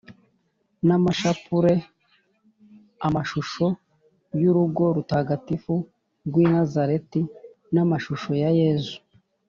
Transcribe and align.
n’amashapure, 0.87 1.73
amashusho 3.07 3.65
y’urugo 4.41 4.83
rutagatifu 4.95 5.73
rw’i 6.27 6.45
nazareti 6.51 7.21
n’amashusho 7.73 8.31
ya 8.43 8.51
yezu 8.61 8.97